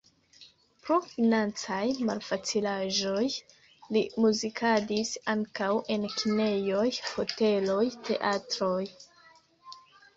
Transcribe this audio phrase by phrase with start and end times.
[0.85, 3.27] Pro financaj malfacilaĵoj
[3.99, 8.85] li muzikadis ankaŭ en kinejoj, hoteloj, teatroj.